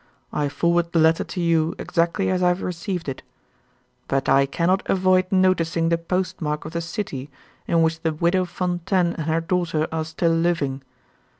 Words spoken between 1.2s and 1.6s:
to